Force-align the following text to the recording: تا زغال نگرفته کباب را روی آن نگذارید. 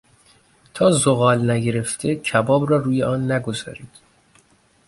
تا 0.73 0.91
زغال 0.91 1.51
نگرفته 1.51 2.15
کباب 2.15 2.69
را 2.69 2.77
روی 2.77 3.03
آن 3.03 3.31
نگذارید. 3.31 3.89